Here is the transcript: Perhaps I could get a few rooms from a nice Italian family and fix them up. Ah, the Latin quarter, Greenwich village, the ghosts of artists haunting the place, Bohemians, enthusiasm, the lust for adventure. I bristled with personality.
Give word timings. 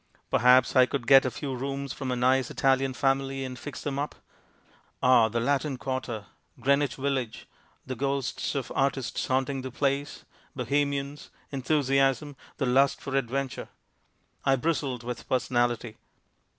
Perhaps 0.31 0.75
I 0.75 0.87
could 0.87 1.05
get 1.05 1.25
a 1.25 1.29
few 1.29 1.53
rooms 1.55 1.93
from 1.93 2.09
a 2.11 2.15
nice 2.15 2.49
Italian 2.49 2.95
family 2.95 3.45
and 3.45 3.59
fix 3.59 3.83
them 3.83 3.99
up. 3.99 4.15
Ah, 5.03 5.29
the 5.29 5.39
Latin 5.39 5.77
quarter, 5.77 6.25
Greenwich 6.59 6.95
village, 6.95 7.47
the 7.85 7.93
ghosts 7.95 8.55
of 8.55 8.71
artists 8.73 9.27
haunting 9.27 9.61
the 9.61 9.69
place, 9.69 10.25
Bohemians, 10.55 11.29
enthusiasm, 11.51 12.35
the 12.57 12.65
lust 12.65 12.99
for 12.99 13.15
adventure. 13.15 13.67
I 14.43 14.55
bristled 14.55 15.03
with 15.03 15.29
personality. 15.29 15.97